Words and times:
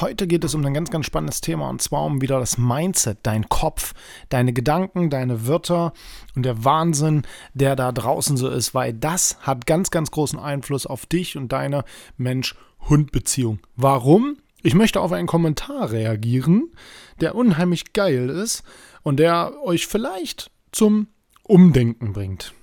Heute 0.00 0.26
geht 0.26 0.44
es 0.44 0.54
um 0.54 0.64
ein 0.64 0.72
ganz, 0.72 0.90
ganz 0.90 1.04
spannendes 1.04 1.42
Thema 1.42 1.68
und 1.68 1.82
zwar 1.82 2.04
um 2.04 2.22
wieder 2.22 2.40
das 2.40 2.56
Mindset, 2.56 3.18
dein 3.22 3.50
Kopf, 3.50 3.92
deine 4.30 4.54
Gedanken, 4.54 5.10
deine 5.10 5.46
Wörter 5.46 5.92
und 6.34 6.44
der 6.44 6.64
Wahnsinn, 6.64 7.22
der 7.52 7.76
da 7.76 7.92
draußen 7.92 8.38
so 8.38 8.48
ist, 8.48 8.74
weil 8.74 8.94
das 8.94 9.36
hat 9.40 9.66
ganz, 9.66 9.90
ganz 9.90 10.10
großen 10.10 10.38
Einfluss 10.38 10.86
auf 10.86 11.04
dich 11.04 11.36
und 11.36 11.52
deine 11.52 11.84
Mensch-Hund-Beziehung. 12.16 13.58
Warum? 13.76 14.38
Ich 14.62 14.74
möchte 14.74 15.02
auf 15.02 15.12
einen 15.12 15.26
Kommentar 15.26 15.90
reagieren, 15.90 16.72
der 17.20 17.34
unheimlich 17.34 17.92
geil 17.92 18.30
ist 18.30 18.62
und 19.02 19.18
der 19.18 19.52
euch 19.62 19.86
vielleicht 19.86 20.50
zum 20.72 21.08
Umdenken 21.42 22.14
bringt. 22.14 22.54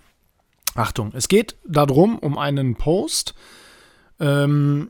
Achtung, 0.73 1.11
es 1.13 1.27
geht 1.27 1.55
darum, 1.67 2.17
um 2.17 2.35
einen 2.39 2.75
Post, 2.75 3.35
ähm, 4.19 4.89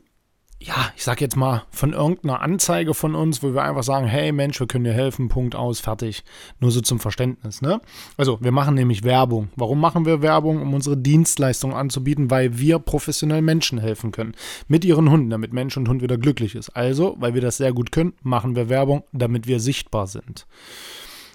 ja, 0.60 0.90
ich 0.96 1.04
sag 1.04 1.20
jetzt 1.20 1.36
mal, 1.36 1.62
von 1.70 1.92
irgendeiner 1.92 2.40
Anzeige 2.40 2.92
von 2.92 3.14
uns, 3.14 3.44
wo 3.44 3.54
wir 3.54 3.62
einfach 3.62 3.84
sagen, 3.84 4.06
hey 4.06 4.32
Mensch, 4.32 4.58
wir 4.58 4.66
können 4.66 4.84
dir 4.84 4.92
helfen, 4.92 5.28
Punkt 5.28 5.54
aus, 5.54 5.78
fertig. 5.78 6.24
Nur 6.58 6.72
so 6.72 6.80
zum 6.80 6.98
Verständnis, 6.98 7.62
ne? 7.62 7.80
Also, 8.16 8.38
wir 8.40 8.50
machen 8.50 8.74
nämlich 8.74 9.04
Werbung. 9.04 9.50
Warum 9.54 9.80
machen 9.80 10.04
wir 10.04 10.20
Werbung? 10.20 10.60
Um 10.60 10.74
unsere 10.74 10.96
Dienstleistung 10.96 11.74
anzubieten, 11.74 12.30
weil 12.32 12.58
wir 12.58 12.80
professionell 12.80 13.40
Menschen 13.40 13.78
helfen 13.78 14.10
können. 14.10 14.34
Mit 14.66 14.84
ihren 14.84 15.08
Hunden, 15.10 15.30
damit 15.30 15.52
Mensch 15.52 15.76
und 15.76 15.88
Hund 15.88 16.02
wieder 16.02 16.18
glücklich 16.18 16.56
ist. 16.56 16.70
Also, 16.70 17.14
weil 17.20 17.34
wir 17.34 17.40
das 17.40 17.58
sehr 17.58 17.72
gut 17.72 17.92
können, 17.92 18.14
machen 18.22 18.56
wir 18.56 18.68
Werbung, 18.68 19.04
damit 19.12 19.46
wir 19.46 19.60
sichtbar 19.60 20.08
sind. 20.08 20.46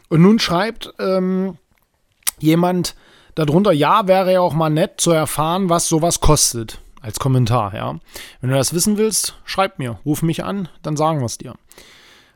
Und 0.10 0.22
nun 0.22 0.38
schreibt 0.40 0.94
ähm, 1.00 1.58
jemand 2.40 2.96
darunter, 3.36 3.72
ja, 3.72 4.06
wäre 4.06 4.34
ja 4.34 4.42
auch 4.42 4.54
mal 4.54 4.70
nett 4.70 5.00
zu 5.00 5.12
erfahren, 5.12 5.70
was 5.70 5.88
sowas 5.88 6.20
kostet 6.20 6.82
als 7.04 7.20
Kommentar, 7.20 7.76
ja. 7.76 8.00
Wenn 8.42 8.50
du 8.50 8.56
das 8.56 8.74
wissen 8.74 8.98
willst, 8.98 9.36
schreib 9.46 9.78
mir, 9.78 10.00
ruf 10.06 10.24
mich 10.24 10.44
an, 10.44 10.70
dann 10.82 10.98
sagen 10.98 11.20
wir 11.20 11.26
es 11.26 11.38
dir. 11.38 11.54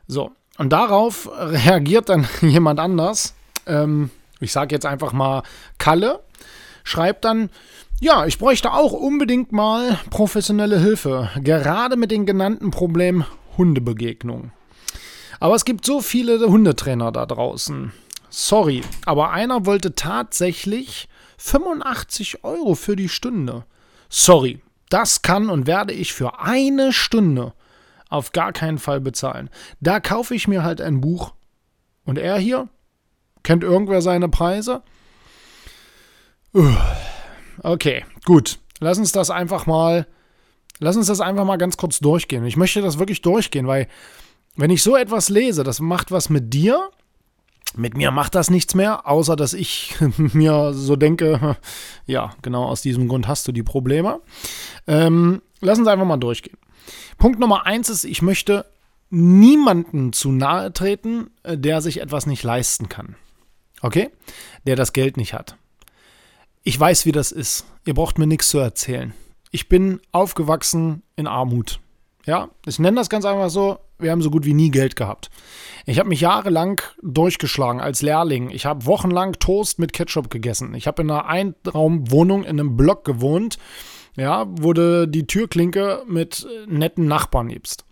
So, 0.06 0.30
und 0.58 0.70
darauf 0.70 1.28
reagiert 1.36 2.08
dann 2.08 2.28
jemand 2.42 2.78
anders. 2.78 3.34
Ähm, 3.66 4.10
ich 4.40 4.52
sage 4.52 4.74
jetzt 4.74 4.86
einfach 4.86 5.12
mal 5.12 5.42
Kalle, 5.78 6.20
schreibt 6.84 7.24
dann, 7.24 7.50
ja, 8.00 8.26
ich 8.26 8.38
bräuchte 8.38 8.72
auch 8.72 8.92
unbedingt 8.92 9.52
mal 9.52 9.98
professionelle 10.10 10.78
Hilfe, 10.78 11.30
gerade 11.42 11.96
mit 11.96 12.10
den 12.10 12.26
genannten 12.26 12.70
Problemen 12.70 13.24
Hundebegegnung. 13.56 14.52
Aber 15.40 15.54
es 15.54 15.64
gibt 15.64 15.84
so 15.84 16.00
viele 16.00 16.46
Hundetrainer 16.46 17.10
da 17.10 17.26
draußen. 17.26 17.92
Sorry, 18.28 18.82
aber 19.06 19.30
einer 19.30 19.66
wollte 19.66 19.94
tatsächlich 19.94 21.08
85 21.38 22.44
Euro 22.44 22.74
für 22.74 22.96
die 22.96 23.08
Stunde. 23.08 23.64
Sorry, 24.08 24.60
das 24.88 25.22
kann 25.22 25.50
und 25.50 25.66
werde 25.66 25.92
ich 25.92 26.12
für 26.12 26.40
eine 26.40 26.92
Stunde 26.92 27.52
auf 28.08 28.32
gar 28.32 28.52
keinen 28.52 28.78
Fall 28.78 29.00
bezahlen. 29.00 29.50
Da 29.80 30.00
kaufe 30.00 30.34
ich 30.34 30.48
mir 30.48 30.62
halt 30.62 30.80
ein 30.80 31.00
Buch. 31.00 31.34
Und 32.04 32.18
er 32.18 32.38
hier? 32.38 32.68
Kennt 33.42 33.62
irgendwer 33.62 34.00
seine 34.00 34.28
Preise? 34.28 34.82
Okay, 37.62 38.04
gut. 38.24 38.58
Lass 38.80 38.98
uns 38.98 39.12
das 39.12 39.30
einfach 39.30 39.66
mal. 39.66 40.06
Lass 40.78 40.96
uns 40.96 41.08
das 41.08 41.20
einfach 41.20 41.44
mal 41.44 41.58
ganz 41.58 41.76
kurz 41.76 41.98
durchgehen. 41.98 42.46
Ich 42.46 42.56
möchte 42.56 42.80
das 42.80 42.98
wirklich 42.98 43.20
durchgehen, 43.20 43.66
weil 43.66 43.88
wenn 44.56 44.70
ich 44.70 44.82
so 44.82 44.96
etwas 44.96 45.28
lese, 45.28 45.64
das 45.64 45.80
macht 45.80 46.10
was 46.10 46.30
mit 46.30 46.54
dir 46.54 46.90
mit 47.76 47.96
mir 47.96 48.10
macht 48.10 48.34
das 48.34 48.50
nichts 48.50 48.74
mehr, 48.74 49.06
außer 49.06 49.36
dass 49.36 49.52
ich 49.52 49.94
mir 50.16 50.72
so 50.74 50.96
denke, 50.96 51.56
ja, 52.06 52.34
genau 52.42 52.64
aus 52.64 52.82
diesem 52.82 53.08
Grund 53.08 53.28
hast 53.28 53.46
du 53.48 53.52
die 53.52 53.62
Probleme. 53.62 54.20
Ähm, 54.86 55.42
lass 55.60 55.78
uns 55.78 55.88
einfach 55.88 56.06
mal 56.06 56.16
durchgehen. 56.16 56.58
Punkt 57.18 57.38
Nummer 57.38 57.66
eins 57.66 57.88
ist, 57.88 58.04
ich 58.04 58.22
möchte 58.22 58.64
niemanden 59.10 60.12
zu 60.12 60.30
nahe 60.30 60.72
treten, 60.72 61.30
äh, 61.42 61.56
der 61.56 61.80
sich 61.80 62.00
etwas 62.00 62.26
nicht 62.26 62.42
leisten 62.42 62.88
kann. 62.88 63.16
Okay? 63.80 64.10
Der 64.66 64.76
das 64.76 64.92
Geld 64.92 65.16
nicht 65.16 65.34
hat. 65.34 65.56
Ich 66.62 66.78
weiß, 66.78 67.06
wie 67.06 67.12
das 67.12 67.32
ist. 67.32 67.64
Ihr 67.86 67.94
braucht 67.94 68.18
mir 68.18 68.26
nichts 68.26 68.48
zu 68.48 68.58
erzählen. 68.58 69.14
Ich 69.50 69.68
bin 69.68 70.00
aufgewachsen 70.12 71.02
in 71.16 71.26
Armut. 71.26 71.80
Ja, 72.26 72.50
ich 72.66 72.78
nenne 72.78 72.96
das 72.96 73.08
ganz 73.08 73.24
einfach 73.24 73.48
so, 73.48 73.78
wir 73.98 74.10
haben 74.10 74.22
so 74.22 74.30
gut 74.30 74.44
wie 74.44 74.54
nie 74.54 74.70
Geld 74.70 74.96
gehabt. 74.96 75.30
Ich 75.86 75.98
habe 75.98 76.08
mich 76.08 76.20
jahrelang 76.20 76.80
durchgeschlagen 77.02 77.80
als 77.80 78.02
Lehrling. 78.02 78.50
Ich 78.50 78.66
habe 78.66 78.86
wochenlang 78.86 79.32
Toast 79.34 79.78
mit 79.78 79.92
Ketchup 79.92 80.30
gegessen. 80.30 80.74
Ich 80.74 80.86
habe 80.86 81.02
in 81.02 81.10
einer 81.10 81.26
Einraumwohnung 81.26 82.44
in 82.44 82.60
einem 82.60 82.76
Block 82.76 83.04
gewohnt, 83.04 83.58
ja, 84.16 84.44
du 84.44 85.06
die 85.06 85.26
Türklinke 85.26 86.02
mit 86.06 86.46
netten 86.66 87.06
Nachbarn 87.06 87.46
nebst. 87.46 87.84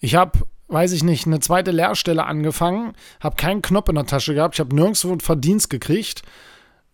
Ich 0.00 0.14
habe 0.14 0.40
weiß 0.68 0.92
ich 0.92 1.04
nicht, 1.04 1.26
eine 1.26 1.40
zweite 1.40 1.70
Lehrstelle 1.70 2.24
angefangen, 2.24 2.94
habe 3.20 3.36
keinen 3.36 3.62
Knopf 3.62 3.90
in 3.90 3.96
der 3.96 4.06
Tasche 4.06 4.34
gehabt, 4.34 4.56
ich 4.56 4.60
habe 4.60 4.74
nirgendwo 4.74 5.16
Verdienst 5.20 5.68
gekriegt 5.68 6.22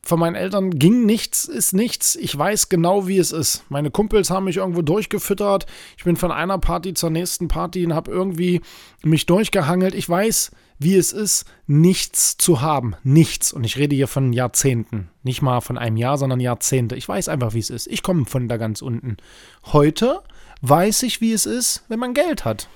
von 0.03 0.19
meinen 0.19 0.35
Eltern 0.35 0.71
ging 0.71 1.05
nichts, 1.05 1.45
ist 1.45 1.75
nichts. 1.75 2.17
Ich 2.17 2.37
weiß 2.37 2.69
genau, 2.69 3.07
wie 3.07 3.19
es 3.19 3.33
ist. 3.33 3.65
Meine 3.69 3.91
Kumpels 3.91 4.31
haben 4.31 4.45
mich 4.45 4.57
irgendwo 4.57 4.83
durchgefüttert. 4.83 5.67
Ich 5.99 6.05
bin 6.05 6.17
von 6.17 6.33
einer 6.33 6.59
Party 6.59 6.95
zur 6.95 7.11
nächsten 7.11 7.49
Party 7.49 7.85
und 7.85 7.95
habe 7.95 8.11
irgendwie 8.11 8.63
mich 9.03 9.27
durchgehangelt. 9.27 9.95
Ich 9.95 10.09
weiß, 10.09 10.53
wie 10.79 10.97
es 10.97 11.13
ist, 11.13 11.45
nichts 11.67 12.39
zu 12.39 12.63
haben. 12.63 12.97
Nichts. 13.05 13.53
Und 13.53 13.65
ich 13.65 13.77
rede 13.77 13.95
hier 13.95 14.09
von 14.09 14.33
Jahrzehnten. 14.33 15.11
Nicht 15.23 15.43
mal 15.43 15.61
von 15.61 15.77
einem 15.77 15.99
Jahr, 15.99 16.17
sondern 16.17 16.41
Jahrzehnte. 16.41 16.97
Ich 16.97 17.07
weiß 17.07 17.29
einfach, 17.29 17.53
wie 17.53 17.59
es 17.59 17.69
ist. 17.69 17.87
Ich 17.87 18.03
komme 18.03 18.25
von 18.25 18.49
da 18.49 18.57
ganz 18.57 18.81
unten. 18.81 19.19
Heute 19.67 20.23
weiß 20.63 21.03
ich, 21.03 21.21
wie 21.21 21.33
es 21.33 21.45
ist, 21.45 21.85
wenn 21.89 21.99
man 21.99 22.15
Geld 22.15 22.47
hat. 22.47 22.69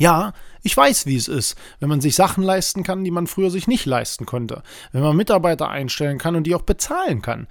Ja, 0.00 0.32
ich 0.62 0.74
weiß, 0.74 1.04
wie 1.04 1.16
es 1.16 1.28
ist, 1.28 1.56
wenn 1.78 1.90
man 1.90 2.00
sich 2.00 2.14
Sachen 2.14 2.42
leisten 2.42 2.84
kann, 2.84 3.04
die 3.04 3.10
man 3.10 3.26
früher 3.26 3.50
sich 3.50 3.68
nicht 3.68 3.84
leisten 3.84 4.24
konnte. 4.24 4.62
Wenn 4.92 5.02
man 5.02 5.14
Mitarbeiter 5.14 5.68
einstellen 5.68 6.16
kann 6.16 6.36
und 6.36 6.44
die 6.44 6.54
auch 6.54 6.62
bezahlen 6.62 7.20
kann. 7.20 7.48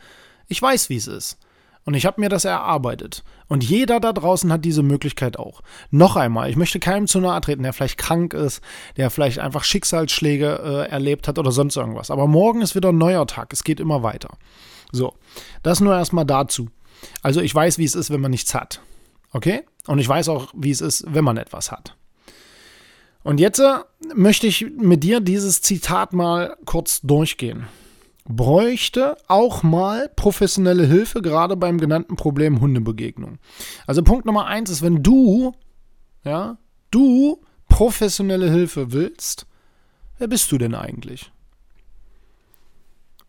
Ich 0.48 0.60
weiß, 0.60 0.90
wie 0.90 0.96
es 0.96 1.06
ist. 1.06 1.38
Und 1.86 1.94
ich 1.94 2.08
habe 2.08 2.20
mir 2.20 2.28
das 2.28 2.46
erarbeitet. 2.46 3.24
Und 3.48 3.64
jeder 3.64 4.00
da 4.00 4.14
draußen 4.14 4.52
hat 4.52 4.66
diese 4.66 4.82
Möglichkeit 4.82 5.38
auch. 5.38 5.62
Noch 5.92 6.16
einmal, 6.16 6.50
ich 6.50 6.56
möchte 6.56 6.80
keinem 6.80 7.06
zu 7.06 7.20
nahe 7.20 7.40
treten, 7.40 7.62
der 7.62 7.72
vielleicht 7.72 8.00
krank 8.00 8.34
ist, 8.34 8.62
der 8.98 9.12
vielleicht 9.12 9.38
einfach 9.38 9.64
Schicksalsschläge 9.64 10.88
äh, 10.88 10.90
erlebt 10.90 11.28
hat 11.28 11.38
oder 11.38 11.52
sonst 11.52 11.78
irgendwas. 11.78 12.10
Aber 12.10 12.26
morgen 12.26 12.64
ist 12.64 12.74
wieder 12.74 12.90
ein 12.90 12.98
neuer 12.98 13.28
Tag. 13.28 13.54
Es 13.54 13.64
geht 13.64 13.80
immer 13.80 14.02
weiter. 14.02 14.40
So, 14.92 15.14
das 15.62 15.82
nur 15.82 15.94
erstmal 15.94 16.26
dazu. 16.26 16.70
Also 17.22 17.42
ich 17.42 17.54
weiß, 17.54 17.78
wie 17.78 17.86
es 17.86 17.94
ist, 17.94 18.10
wenn 18.10 18.22
man 18.22 18.32
nichts 18.32 18.56
hat. 18.56 18.82
Okay? 19.34 19.62
Und 19.86 20.00
ich 20.00 20.10
weiß 20.10 20.30
auch, 20.30 20.48
wie 20.56 20.72
es 20.72 20.82
ist, 20.82 21.06
wenn 21.08 21.24
man 21.24 21.38
etwas 21.38 21.72
hat. 21.72 21.96
Und 23.30 23.40
jetzt 23.40 23.60
äh, 23.60 23.76
möchte 24.16 24.48
ich 24.48 24.66
mit 24.76 25.04
dir 25.04 25.20
dieses 25.20 25.62
Zitat 25.62 26.14
mal 26.14 26.58
kurz 26.66 27.00
durchgehen. 27.02 27.68
Bräuchte 28.26 29.18
auch 29.28 29.62
mal 29.62 30.10
professionelle 30.16 30.84
Hilfe, 30.88 31.22
gerade 31.22 31.56
beim 31.56 31.78
genannten 31.78 32.16
Problem 32.16 32.60
Hundebegegnung. 32.60 33.38
Also 33.86 34.02
Punkt 34.02 34.26
Nummer 34.26 34.48
eins 34.48 34.72
ist, 34.72 34.82
wenn 34.82 35.04
du, 35.04 35.54
ja, 36.24 36.58
du 36.90 37.40
professionelle 37.68 38.50
Hilfe 38.50 38.94
willst, 38.94 39.46
wer 40.18 40.28
bist 40.28 40.52
du 40.52 40.58
denn 40.58 40.74
eigentlich? 40.74 41.32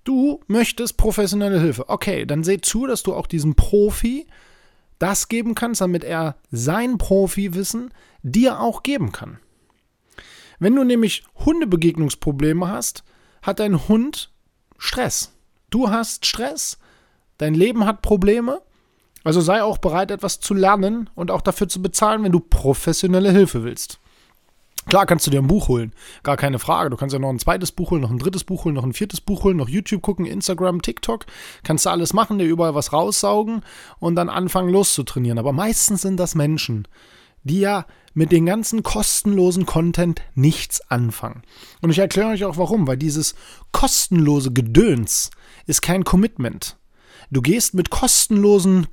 Du 0.04 0.40
möchtest 0.46 0.96
professionelle 0.96 1.60
Hilfe. 1.60 1.90
Okay, 1.90 2.24
dann 2.24 2.42
seh 2.42 2.62
zu, 2.62 2.86
dass 2.86 3.02
du 3.02 3.12
auch 3.12 3.26
diesem 3.26 3.54
Profi 3.54 4.26
das 4.98 5.28
geben 5.28 5.54
kannst, 5.54 5.82
damit 5.82 6.04
er 6.04 6.36
sein 6.50 6.96
Profiwissen 6.96 7.92
dir 8.22 8.60
auch 8.60 8.82
geben 8.82 9.12
kann. 9.12 9.38
Wenn 10.60 10.76
du 10.76 10.84
nämlich 10.84 11.24
Hundebegegnungsprobleme 11.44 12.68
hast, 12.68 13.02
hat 13.42 13.58
dein 13.58 13.88
Hund 13.88 14.30
Stress. 14.78 15.32
Du 15.70 15.90
hast 15.90 16.26
Stress, 16.26 16.78
dein 17.38 17.54
Leben 17.54 17.84
hat 17.84 18.02
Probleme, 18.02 18.60
Also 19.22 19.40
sei 19.40 19.62
auch 19.62 19.78
bereit, 19.78 20.10
etwas 20.10 20.40
zu 20.40 20.54
lernen 20.54 21.10
und 21.14 21.30
auch 21.30 21.42
dafür 21.42 21.68
zu 21.68 21.82
bezahlen, 21.82 22.22
wenn 22.22 22.32
du 22.32 22.40
professionelle 22.40 23.30
Hilfe 23.32 23.64
willst. 23.64 23.98
Klar 24.86 25.04
kannst 25.04 25.26
du 25.26 25.30
dir 25.30 25.42
ein 25.42 25.46
Buch 25.46 25.68
holen, 25.68 25.92
gar 26.22 26.38
keine 26.38 26.58
Frage. 26.58 26.88
Du 26.88 26.96
kannst 26.96 27.12
ja 27.12 27.18
noch 27.18 27.28
ein 27.28 27.38
zweites 27.38 27.70
Buch 27.70 27.90
holen, 27.90 28.00
noch 28.00 28.10
ein 28.10 28.18
drittes 28.18 28.44
Buch 28.44 28.64
holen, 28.64 28.74
noch 28.74 28.82
ein 28.82 28.94
viertes 28.94 29.20
Buch 29.20 29.44
holen, 29.44 29.58
noch 29.58 29.68
YouTube 29.68 30.00
gucken, 30.00 30.24
Instagram, 30.24 30.80
TikTok. 30.80 31.26
Kannst 31.62 31.84
du 31.84 31.90
alles 31.90 32.14
machen, 32.14 32.38
dir 32.38 32.46
überall 32.46 32.74
was 32.74 32.94
raussaugen 32.94 33.62
und 33.98 34.16
dann 34.16 34.30
anfangen 34.30 34.70
loszutrainieren. 34.70 35.38
Aber 35.38 35.52
meistens 35.52 36.00
sind 36.00 36.16
das 36.16 36.34
Menschen, 36.34 36.88
die 37.42 37.60
ja 37.60 37.86
mit 38.14 38.32
den 38.32 38.46
ganzen 38.46 38.82
kostenlosen 38.82 39.66
Content 39.66 40.22
nichts 40.34 40.80
anfangen. 40.90 41.42
Und 41.80 41.90
ich 41.90 41.98
erkläre 41.98 42.30
euch 42.30 42.44
auch 42.44 42.56
warum, 42.56 42.86
weil 42.86 42.96
dieses 42.96 43.34
kostenlose 43.72 44.52
Gedöns 44.52 45.30
ist 45.66 45.82
kein 45.82 46.04
Commitment. 46.04 46.76
Du 47.30 47.40
gehst 47.42 47.74
mit 47.74 47.90
kostenlosen 47.90 48.88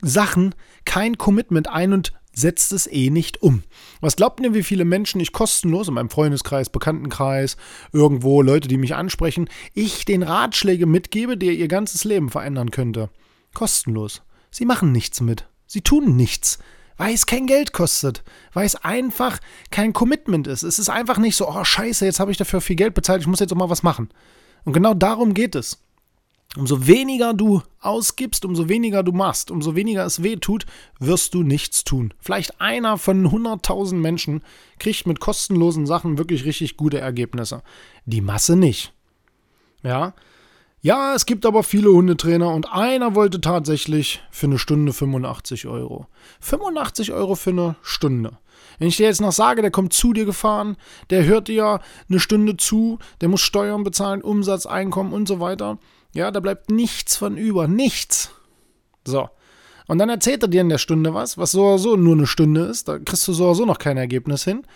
Sachen 0.00 0.54
kein 0.84 1.18
Commitment 1.18 1.68
ein 1.68 1.92
und 1.92 2.12
setzt 2.32 2.72
es 2.72 2.86
eh 2.86 3.10
nicht 3.10 3.42
um. 3.42 3.62
Was 4.00 4.16
glaubt 4.16 4.40
ihr, 4.40 4.54
wie 4.54 4.62
viele 4.62 4.84
Menschen 4.84 5.20
ich 5.20 5.32
kostenlos 5.32 5.88
in 5.88 5.94
meinem 5.94 6.10
Freundeskreis, 6.10 6.70
Bekanntenkreis, 6.70 7.56
irgendwo 7.92 8.42
Leute, 8.42 8.68
die 8.68 8.78
mich 8.78 8.94
ansprechen, 8.94 9.48
ich 9.74 10.04
den 10.04 10.22
Ratschläge 10.22 10.86
mitgebe, 10.86 11.36
der 11.36 11.52
ihr 11.52 11.68
ganzes 11.68 12.04
Leben 12.04 12.30
verändern 12.30 12.70
könnte? 12.70 13.10
Kostenlos. 13.52 14.22
Sie 14.50 14.64
machen 14.64 14.92
nichts 14.92 15.20
mit. 15.20 15.48
Sie 15.66 15.82
tun 15.82 16.16
nichts. 16.16 16.58
Weil 17.00 17.14
es 17.14 17.24
kein 17.24 17.46
Geld 17.46 17.72
kostet. 17.72 18.22
Weil 18.52 18.66
es 18.66 18.76
einfach 18.76 19.38
kein 19.70 19.94
Commitment 19.94 20.46
ist. 20.46 20.62
Es 20.62 20.78
ist 20.78 20.90
einfach 20.90 21.16
nicht 21.16 21.34
so, 21.34 21.48
oh 21.48 21.64
scheiße, 21.64 22.04
jetzt 22.04 22.20
habe 22.20 22.30
ich 22.30 22.36
dafür 22.36 22.60
viel 22.60 22.76
Geld 22.76 22.92
bezahlt, 22.92 23.22
ich 23.22 23.26
muss 23.26 23.40
jetzt 23.40 23.54
auch 23.54 23.56
mal 23.56 23.70
was 23.70 23.82
machen. 23.82 24.10
Und 24.66 24.74
genau 24.74 24.92
darum 24.92 25.32
geht 25.32 25.54
es. 25.54 25.82
Umso 26.58 26.86
weniger 26.86 27.32
du 27.32 27.62
ausgibst, 27.80 28.44
umso 28.44 28.68
weniger 28.68 29.02
du 29.02 29.12
machst, 29.12 29.50
umso 29.50 29.74
weniger 29.76 30.04
es 30.04 30.22
weh 30.22 30.36
tut, 30.36 30.66
wirst 30.98 31.32
du 31.32 31.42
nichts 31.42 31.84
tun. 31.84 32.12
Vielleicht 32.18 32.60
einer 32.60 32.98
von 32.98 33.26
100.000 33.26 33.94
Menschen 33.94 34.42
kriegt 34.78 35.06
mit 35.06 35.20
kostenlosen 35.20 35.86
Sachen 35.86 36.18
wirklich 36.18 36.44
richtig 36.44 36.76
gute 36.76 37.00
Ergebnisse. 37.00 37.62
Die 38.04 38.20
Masse 38.20 38.56
nicht. 38.56 38.92
Ja. 39.82 40.12
Ja, 40.82 41.14
es 41.14 41.26
gibt 41.26 41.44
aber 41.44 41.62
viele 41.62 41.90
Hundetrainer 41.90 42.52
und 42.54 42.72
einer 42.72 43.14
wollte 43.14 43.40
tatsächlich 43.40 44.22
für 44.30 44.46
eine 44.46 44.58
Stunde 44.58 44.92
85 44.92 45.66
Euro. 45.66 46.06
85 46.40 47.12
Euro 47.12 47.34
für 47.34 47.50
eine 47.50 47.76
Stunde. 47.82 48.38
Wenn 48.78 48.88
ich 48.88 48.96
dir 48.96 49.06
jetzt 49.06 49.20
noch 49.20 49.32
sage, 49.32 49.60
der 49.60 49.70
kommt 49.70 49.92
zu 49.92 50.14
dir 50.14 50.24
gefahren, 50.24 50.76
der 51.10 51.24
hört 51.24 51.48
dir 51.48 51.80
eine 52.08 52.20
Stunde 52.20 52.56
zu, 52.56 52.98
der 53.20 53.28
muss 53.28 53.42
Steuern 53.42 53.84
bezahlen, 53.84 54.22
Umsatz, 54.22 54.64
Einkommen 54.64 55.12
und 55.12 55.28
so 55.28 55.38
weiter 55.38 55.78
ja, 56.12 56.30
da 56.30 56.40
bleibt 56.40 56.70
nichts 56.70 57.16
von 57.16 57.36
über. 57.36 57.68
Nichts. 57.68 58.30
So. 59.06 59.28
Und 59.86 59.98
dann 59.98 60.08
erzählt 60.08 60.42
er 60.42 60.48
dir 60.48 60.60
in 60.60 60.68
der 60.68 60.78
Stunde 60.78 61.14
was, 61.14 61.38
was 61.38 61.52
so 61.52 61.76
nur 61.96 62.14
eine 62.14 62.26
Stunde 62.26 62.62
ist. 62.62 62.88
Da 62.88 62.98
kriegst 62.98 63.26
du 63.26 63.32
so 63.32 63.64
noch 63.64 63.78
kein 63.78 63.96
Ergebnis 63.96 64.44
hin. 64.44 64.66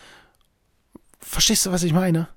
Verstehst 1.21 1.67
du, 1.67 1.73
was 1.73 1.83
ich 1.83 1.93
meine? 1.93 2.29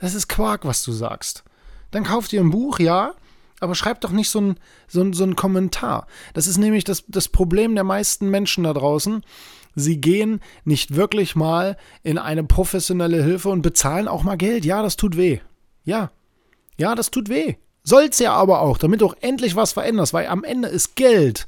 Das 0.00 0.14
ist 0.14 0.28
Quark, 0.28 0.64
was 0.64 0.82
du 0.84 0.92
sagst. 0.92 1.44
Dann 1.90 2.04
kauf 2.04 2.28
dir 2.28 2.40
ein 2.40 2.50
Buch, 2.50 2.78
ja, 2.78 3.14
aber 3.60 3.74
schreib 3.74 4.00
doch 4.00 4.10
nicht 4.10 4.30
so 4.30 4.40
ein, 4.40 4.60
so 4.86 5.12
so 5.12 5.24
ein 5.24 5.36
Kommentar. 5.36 6.06
Das 6.34 6.46
ist 6.46 6.58
nämlich 6.58 6.84
das, 6.84 7.04
das 7.08 7.28
Problem 7.28 7.74
der 7.74 7.84
meisten 7.84 8.30
Menschen 8.30 8.64
da 8.64 8.72
draußen. 8.72 9.22
Sie 9.74 10.00
gehen 10.00 10.40
nicht 10.64 10.96
wirklich 10.96 11.36
mal 11.36 11.76
in 12.02 12.18
eine 12.18 12.44
professionelle 12.44 13.22
Hilfe 13.22 13.48
und 13.48 13.62
bezahlen 13.62 14.08
auch 14.08 14.22
mal 14.22 14.36
Geld. 14.36 14.64
Ja, 14.64 14.82
das 14.82 14.96
tut 14.96 15.16
weh. 15.16 15.40
Ja. 15.84 16.10
Ja, 16.76 16.94
das 16.94 17.10
tut 17.10 17.28
weh. 17.28 17.54
Soll's 17.82 18.18
ja 18.18 18.34
aber 18.34 18.60
auch, 18.60 18.78
damit 18.78 19.00
du 19.00 19.06
auch 19.06 19.16
endlich 19.20 19.56
was 19.56 19.72
veränderst, 19.72 20.12
weil 20.12 20.26
am 20.26 20.44
Ende 20.44 20.68
ist 20.68 20.94
Geld 20.96 21.46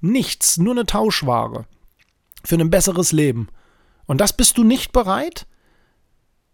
nichts, 0.00 0.56
nur 0.56 0.72
eine 0.72 0.86
Tauschware 0.86 1.66
für 2.44 2.56
ein 2.56 2.70
besseres 2.70 3.12
Leben. 3.12 3.48
Und 4.06 4.20
das 4.20 4.32
bist 4.32 4.56
du 4.56 4.64
nicht 4.64 4.92
bereit? 4.92 5.46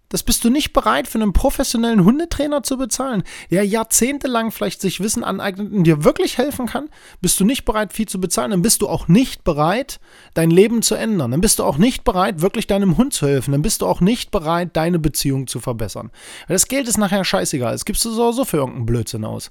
Das 0.08 0.22
bist 0.22 0.44
du 0.44 0.50
nicht 0.50 0.72
bereit 0.72 1.08
für 1.08 1.18
einen 1.18 1.32
professionellen 1.32 2.04
Hundetrainer 2.04 2.62
zu 2.62 2.76
bezahlen, 2.76 3.24
der 3.50 3.64
jahrzehntelang 3.64 4.52
vielleicht 4.52 4.80
sich 4.80 5.00
Wissen 5.00 5.24
aneignet 5.24 5.72
und 5.72 5.84
dir 5.84 6.04
wirklich 6.04 6.38
helfen 6.38 6.66
kann? 6.66 6.88
Bist 7.20 7.40
du 7.40 7.44
nicht 7.44 7.64
bereit, 7.64 7.92
viel 7.92 8.06
zu 8.06 8.20
bezahlen? 8.20 8.52
Dann 8.52 8.62
bist 8.62 8.82
du 8.82 8.88
auch 8.88 9.08
nicht 9.08 9.42
bereit, 9.42 9.98
dein 10.34 10.50
Leben 10.50 10.82
zu 10.82 10.94
ändern. 10.94 11.32
Dann 11.32 11.40
bist 11.40 11.58
du 11.58 11.64
auch 11.64 11.78
nicht 11.78 12.04
bereit, 12.04 12.40
wirklich 12.40 12.66
deinem 12.66 12.96
Hund 12.96 13.14
zu 13.14 13.26
helfen. 13.26 13.52
Dann 13.52 13.62
bist 13.62 13.82
du 13.82 13.86
auch 13.86 14.00
nicht 14.00 14.30
bereit, 14.30 14.76
deine 14.76 14.98
Beziehung 14.98 15.48
zu 15.48 15.58
verbessern. 15.58 16.10
Weil 16.46 16.54
das 16.54 16.68
Geld 16.68 16.86
ist 16.86 16.98
nachher 16.98 17.24
scheißegal. 17.24 17.74
Es 17.74 17.84
gibst 17.84 18.04
du 18.04 18.10
so 18.10 18.44
für 18.44 18.58
irgendeinen 18.58 18.86
Blödsinn 18.86 19.24
aus. 19.24 19.50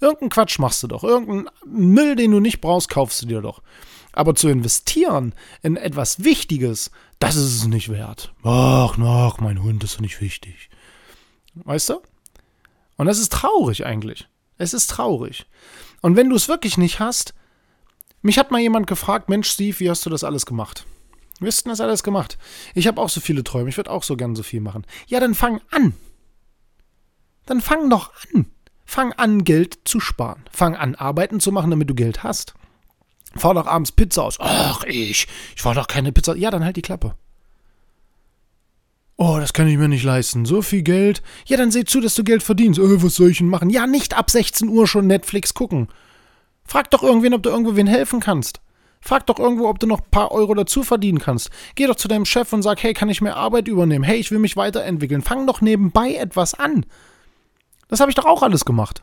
Irgendeinen 0.00 0.30
Quatsch 0.30 0.58
machst 0.58 0.82
du 0.82 0.86
doch. 0.86 1.04
Irgendeinen 1.04 1.50
Müll, 1.66 2.16
den 2.16 2.30
du 2.30 2.40
nicht 2.40 2.62
brauchst, 2.62 2.88
kaufst 2.88 3.22
du 3.22 3.26
dir 3.26 3.42
doch. 3.42 3.60
Aber 4.12 4.34
zu 4.34 4.48
investieren 4.48 5.34
in 5.62 5.76
etwas 5.76 6.24
Wichtiges, 6.24 6.90
das 7.20 7.36
ist 7.36 7.54
es 7.54 7.66
nicht 7.66 7.90
wert. 7.90 8.34
Ach, 8.42 8.98
ach, 8.98 9.38
mein 9.38 9.62
Hund 9.62 9.84
ist 9.84 9.96
doch 9.96 10.00
nicht 10.00 10.20
wichtig. 10.20 10.68
Weißt 11.54 11.90
du? 11.90 12.02
Und 12.96 13.06
das 13.06 13.18
ist 13.18 13.32
traurig 13.32 13.86
eigentlich. 13.86 14.26
Es 14.58 14.74
ist 14.74 14.88
traurig. 14.88 15.46
Und 16.02 16.16
wenn 16.16 16.28
du 16.28 16.36
es 16.36 16.48
wirklich 16.48 16.76
nicht 16.76 16.98
hast, 16.98 17.34
mich 18.22 18.38
hat 18.38 18.50
mal 18.50 18.60
jemand 18.60 18.86
gefragt, 18.86 19.28
Mensch, 19.28 19.48
Steve, 19.48 19.78
wie 19.80 19.90
hast 19.90 20.04
du 20.04 20.10
das 20.10 20.24
alles 20.24 20.44
gemacht? 20.44 20.86
Wie 21.40 21.46
hast 21.46 21.64
du 21.64 21.70
das 21.70 21.80
alles 21.80 22.02
gemacht? 22.02 22.36
Ich 22.74 22.86
habe 22.86 23.00
auch 23.00 23.08
so 23.08 23.20
viele 23.20 23.44
Träume, 23.44 23.70
ich 23.70 23.76
würde 23.76 23.90
auch 23.90 24.02
so 24.02 24.16
gern 24.16 24.34
so 24.34 24.42
viel 24.42 24.60
machen. 24.60 24.86
Ja, 25.06 25.20
dann 25.20 25.34
fang 25.34 25.60
an. 25.70 25.94
Dann 27.46 27.60
fang 27.60 27.88
doch 27.88 28.12
an. 28.34 28.50
Fang 28.84 29.12
an, 29.12 29.44
Geld 29.44 29.78
zu 29.84 30.00
sparen. 30.00 30.44
Fang 30.50 30.74
an, 30.74 30.94
Arbeiten 30.94 31.40
zu 31.40 31.52
machen, 31.52 31.70
damit 31.70 31.88
du 31.88 31.94
Geld 31.94 32.22
hast. 32.22 32.54
Fahr 33.36 33.54
doch 33.54 33.66
abends 33.66 33.92
Pizza 33.92 34.24
aus. 34.24 34.38
Ach, 34.40 34.84
ich. 34.84 35.26
Ich 35.54 35.62
fahr 35.62 35.74
doch 35.74 35.86
keine 35.86 36.12
Pizza. 36.12 36.36
Ja, 36.36 36.50
dann 36.50 36.64
halt 36.64 36.76
die 36.76 36.82
Klappe. 36.82 37.14
Oh, 39.16 39.36
das 39.38 39.52
kann 39.52 39.68
ich 39.68 39.76
mir 39.76 39.88
nicht 39.88 40.02
leisten. 40.02 40.46
So 40.46 40.62
viel 40.62 40.82
Geld. 40.82 41.22
Ja, 41.46 41.56
dann 41.56 41.70
seh 41.70 41.84
zu, 41.84 42.00
dass 42.00 42.14
du 42.14 42.24
Geld 42.24 42.42
verdienst. 42.42 42.80
Oh, 42.80 43.02
was 43.02 43.16
soll 43.16 43.30
ich 43.30 43.38
denn 43.38 43.48
machen? 43.48 43.70
Ja, 43.70 43.86
nicht 43.86 44.16
ab 44.16 44.30
16 44.30 44.68
Uhr 44.68 44.88
schon 44.88 45.06
Netflix 45.06 45.52
gucken. 45.52 45.88
Frag 46.64 46.90
doch 46.90 47.02
irgendwen, 47.02 47.34
ob 47.34 47.42
du 47.42 47.50
irgendwo 47.50 47.76
wen 47.76 47.86
helfen 47.86 48.20
kannst. 48.20 48.60
Frag 49.02 49.26
doch 49.26 49.38
irgendwo, 49.38 49.68
ob 49.68 49.78
du 49.78 49.86
noch 49.86 50.00
ein 50.00 50.10
paar 50.10 50.32
Euro 50.32 50.54
dazu 50.54 50.82
verdienen 50.82 51.18
kannst. 51.18 51.50
Geh 51.74 51.86
doch 51.86 51.96
zu 51.96 52.08
deinem 52.08 52.24
Chef 52.24 52.52
und 52.52 52.62
sag, 52.62 52.82
hey, 52.82 52.94
kann 52.94 53.08
ich 53.08 53.20
mehr 53.20 53.36
Arbeit 53.36 53.68
übernehmen? 53.68 54.04
Hey, 54.04 54.18
ich 54.18 54.30
will 54.30 54.38
mich 54.38 54.56
weiterentwickeln. 54.56 55.22
Fang 55.22 55.46
doch 55.46 55.60
nebenbei 55.60 56.14
etwas 56.14 56.54
an. 56.54 56.86
Das 57.88 58.00
habe 58.00 58.10
ich 58.10 58.14
doch 58.14 58.26
auch 58.26 58.42
alles 58.42 58.64
gemacht. 58.64 59.02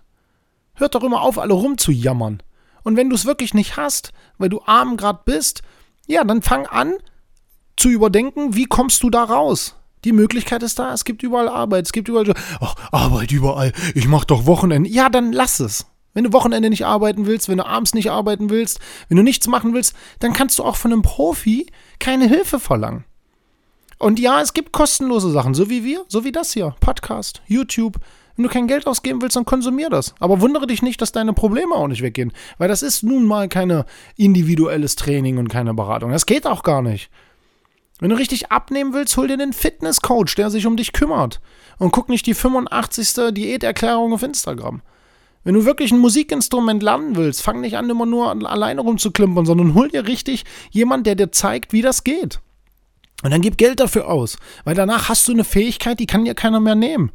Hört 0.75 0.95
doch 0.95 1.03
immer 1.03 1.21
auf, 1.21 1.39
alle 1.39 1.53
rumzujammern. 1.53 2.41
Und 2.87 2.95
wenn 2.95 3.09
du 3.09 3.17
es 3.17 3.25
wirklich 3.25 3.53
nicht 3.53 3.75
hast, 3.75 4.13
weil 4.37 4.47
du 4.47 4.61
arm 4.65 4.95
gerade 4.95 5.19
bist, 5.25 5.61
ja, 6.05 6.23
dann 6.23 6.41
fang 6.41 6.67
an 6.67 6.93
zu 7.75 7.89
überdenken, 7.89 8.55
wie 8.55 8.63
kommst 8.63 9.03
du 9.03 9.09
da 9.09 9.25
raus? 9.25 9.75
Die 10.05 10.13
Möglichkeit 10.13 10.63
ist 10.63 10.79
da, 10.79 10.93
es 10.93 11.03
gibt 11.03 11.21
überall 11.21 11.49
Arbeit, 11.49 11.85
es 11.85 11.91
gibt 11.91 12.07
überall, 12.07 12.33
ach, 12.61 12.75
Arbeit 12.93 13.33
überall, 13.33 13.73
ich 13.93 14.07
mach 14.07 14.23
doch 14.23 14.45
Wochenende. 14.45 14.89
Ja, 14.89 15.09
dann 15.09 15.33
lass 15.33 15.59
es. 15.59 15.85
Wenn 16.13 16.23
du 16.23 16.31
Wochenende 16.31 16.69
nicht 16.69 16.85
arbeiten 16.85 17.25
willst, 17.25 17.49
wenn 17.49 17.57
du 17.57 17.65
abends 17.65 17.93
nicht 17.93 18.09
arbeiten 18.09 18.49
willst, 18.49 18.79
wenn 19.09 19.17
du 19.17 19.23
nichts 19.23 19.47
machen 19.47 19.73
willst, 19.73 19.93
dann 20.19 20.31
kannst 20.31 20.57
du 20.57 20.63
auch 20.63 20.77
von 20.77 20.93
einem 20.93 21.01
Profi 21.01 21.69
keine 21.99 22.29
Hilfe 22.29 22.57
verlangen. 22.57 23.03
Und 23.99 24.17
ja, 24.17 24.39
es 24.41 24.53
gibt 24.53 24.71
kostenlose 24.71 25.29
Sachen, 25.31 25.55
so 25.55 25.69
wie 25.69 25.83
wir, 25.83 26.05
so 26.07 26.23
wie 26.23 26.31
das 26.31 26.53
hier, 26.53 26.73
Podcast, 26.79 27.41
YouTube, 27.47 27.97
wenn 28.37 28.43
du 28.43 28.49
kein 28.49 28.67
Geld 28.67 28.87
ausgeben 28.87 29.21
willst, 29.21 29.35
dann 29.35 29.45
konsumier 29.45 29.89
das. 29.89 30.13
Aber 30.19 30.41
wundere 30.41 30.67
dich 30.67 30.81
nicht, 30.81 31.01
dass 31.01 31.11
deine 31.11 31.33
Probleme 31.33 31.73
auch 31.75 31.87
nicht 31.87 32.03
weggehen. 32.03 32.31
Weil 32.59 32.67
das 32.69 32.83
ist 32.83 33.03
nun 33.03 33.25
mal 33.25 33.49
kein 33.49 33.83
individuelles 34.15 34.95
Training 34.95 35.39
und 35.39 35.49
keine 35.49 35.73
Beratung. 35.73 36.11
Das 36.11 36.27
geht 36.27 36.45
auch 36.45 36.63
gar 36.63 36.81
nicht. 36.81 37.09
Wenn 37.99 38.11
du 38.11 38.15
richtig 38.15 38.51
abnehmen 38.51 38.93
willst, 38.93 39.17
hol 39.17 39.27
dir 39.27 39.33
einen 39.33 39.53
Fitnesscoach, 39.53 40.35
der 40.37 40.51
sich 40.51 40.67
um 40.67 40.77
dich 40.77 40.93
kümmert. 40.93 41.41
Und 41.79 41.91
guck 41.91 42.09
nicht 42.09 42.27
die 42.27 42.35
85. 42.35 43.33
Diäterklärung 43.33 44.13
auf 44.13 44.21
Instagram. 44.21 44.81
Wenn 45.43 45.55
du 45.55 45.65
wirklich 45.65 45.91
ein 45.91 45.99
Musikinstrument 45.99 46.83
lernen 46.83 47.15
willst, 47.15 47.41
fang 47.41 47.61
nicht 47.61 47.77
an, 47.77 47.89
immer 47.89 48.05
nur 48.05 48.29
alleine 48.29 48.81
rumzuklimpern, 48.81 49.45
sondern 49.45 49.73
hol 49.73 49.87
dir 49.89 50.05
richtig 50.05 50.43
jemand, 50.69 51.07
der 51.07 51.15
dir 51.15 51.31
zeigt, 51.31 51.73
wie 51.73 51.81
das 51.81 52.03
geht. 52.03 52.39
Und 53.23 53.31
dann 53.31 53.41
gib 53.41 53.57
Geld 53.57 53.79
dafür 53.79 54.09
aus, 54.09 54.37
weil 54.63 54.75
danach 54.75 55.09
hast 55.09 55.27
du 55.27 55.31
eine 55.31 55.43
Fähigkeit, 55.43 55.99
die 55.99 56.05
kann 56.05 56.25
dir 56.25 56.35
keiner 56.35 56.59
mehr 56.59 56.75
nehmen. 56.75 57.11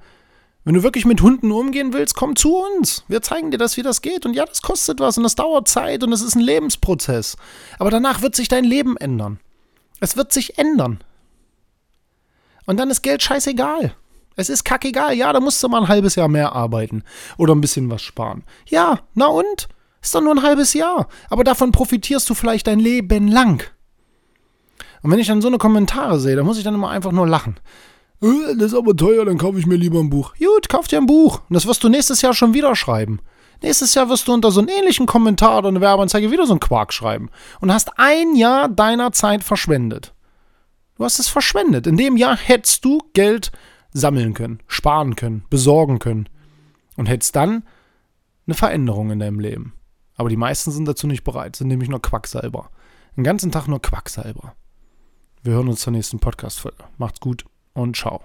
Wenn 0.65 0.75
du 0.75 0.83
wirklich 0.83 1.05
mit 1.05 1.23
Hunden 1.23 1.51
umgehen 1.51 1.93
willst, 1.93 2.15
komm 2.15 2.37
zu 2.37 2.57
uns. 2.57 3.05
Wir 3.09 3.21
zeigen 3.21 3.51
dir 3.51 3.59
das, 3.59 3.77
wie 3.77 3.83
das 3.83 4.01
geht. 4.01 4.25
Und 4.25 4.35
ja, 4.35 4.45
das 4.45 4.63
kostet 4.63 5.01
was 5.01 5.17
und 5.17 5.25
das 5.25 5.35
dauert 5.35 5.67
Zeit 5.67 6.05
und 6.05 6.13
es 6.13 6.23
ist 6.23 6.37
ein 6.37 6.41
Lebensprozess. 6.41 7.37
Aber 7.79 7.91
danach 7.91 8.23
wird 8.23 8.37
sich 8.37 8.49
dein 8.49 8.65
Leben 8.65 8.97
ändern. 8.97 9.41
Es 10.01 10.17
wird 10.17 10.33
sich 10.33 10.59
ändern. 10.59 11.03
Und 12.67 12.79
dann 12.79 12.91
ist 12.91 13.03
Geld 13.03 13.23
scheißegal. 13.23 13.95
Es 14.37 14.49
ist 14.49 14.65
kackegal. 14.65 15.15
Ja, 15.15 15.33
da 15.33 15.41
musst 15.41 15.63
du 15.63 15.69
mal 15.69 15.83
ein 15.83 15.89
halbes 15.89 16.15
Jahr 16.15 16.29
mehr 16.29 16.53
arbeiten 16.53 17.03
oder 17.39 17.55
ein 17.55 17.61
bisschen 17.61 17.91
was 17.91 18.03
sparen. 18.03 18.45
Ja, 18.67 19.01
na 19.15 19.27
und? 19.27 19.69
Ist 20.01 20.15
doch 20.15 20.21
nur 20.21 20.35
ein 20.35 20.43
halbes 20.43 20.75
Jahr. 20.75 21.09
Aber 21.29 21.45
davon 21.45 21.73
profitierst 21.73 22.29
du 22.31 22.35
vielleicht 22.35 22.67
dein 22.67 22.79
Leben 22.79 23.29
lang. 23.29 23.65
Und 25.03 25.11
wenn 25.11 25.19
ich 25.19 25.27
dann 25.27 25.43
so 25.43 25.49
eine 25.49 25.59
Kommentare 25.59 26.21
sehe, 26.21 26.37
dann 26.37 26.47
muss 26.47 26.59
ich 26.59 26.65
dann 26.65 26.75
immer 26.75 26.91
einfach 26.91 27.13
nur 27.13 27.27
lachen. 27.27 27.57
Das 28.23 28.69
ist 28.69 28.75
aber 28.75 28.95
teuer, 28.95 29.25
dann 29.25 29.37
kaufe 29.37 29.59
ich 29.59 29.67
mir 29.67 29.75
lieber 29.75 29.99
ein 29.99 30.09
Buch. 30.09 30.35
Gut, 30.39 30.69
kauf 30.69 30.87
dir 30.87 30.99
ein 30.99 31.07
Buch. 31.07 31.41
Und 31.49 31.55
das 31.55 31.67
wirst 31.67 31.83
du 31.83 31.89
nächstes 31.89 32.23
Jahr 32.23 32.35
schon 32.35 32.55
wieder 32.55 32.77
schreiben. 32.77 33.19
Nächstes 33.63 33.95
Jahr 33.95 34.09
wirst 34.09 34.29
du 34.29 34.33
unter 34.33 34.53
so 34.53 34.61
einen 34.61 34.69
ähnlichen 34.69 35.07
Kommentar 35.07 35.59
oder 35.59 35.69
eine 35.69 35.81
Werbeanzeige 35.81 36.31
wieder 36.31 36.47
so 36.47 36.53
einen 36.53 36.61
Quark 36.61 36.93
schreiben 36.93 37.31
und 37.61 37.73
hast 37.73 37.99
ein 37.99 38.37
Jahr 38.37 38.69
deiner 38.69 39.11
Zeit 39.11 39.43
verschwendet. 39.43 40.15
Du 40.97 41.05
hast 41.05 41.19
es 41.19 41.29
verschwendet. 41.29 41.89
In 41.89 41.97
dem 41.97 42.17
Jahr 42.17 42.37
hättest 42.37 42.85
du 42.85 43.01
Geld 43.13 43.51
sammeln 43.93 44.35
können, 44.35 44.61
sparen 44.69 45.17
können, 45.17 45.45
besorgen 45.51 45.99
können 45.99 46.29
und 46.97 47.07
hättest 47.07 47.35
dann 47.35 47.65
eine 48.47 48.55
Veränderung 48.55 49.11
in 49.11 49.19
deinem 49.19 49.41
Leben. 49.41 49.75
Aber 50.15 50.29
die 50.29 50.37
meisten 50.37 50.71
sind 50.71 50.87
dazu 50.87 51.09
nicht 51.09 51.25
bereit, 51.25 51.57
sind 51.57 51.69
nämlich 51.69 51.89
nur 51.89 52.03
Quacksalber. 52.03 52.71
Den 53.17 53.25
ganzen 53.25 53.51
Tag 53.51 53.67
nur 53.67 53.83
Quacksalber. 53.83 54.55
Wir 55.43 55.55
hören 55.55 55.69
uns 55.69 55.81
zur 55.81 55.93
nächsten 55.93 56.21
Podcast-Folge. 56.21 56.85
Macht's 56.99 57.21
gut 57.21 57.45
und 57.75 57.97
ciao. 57.97 58.21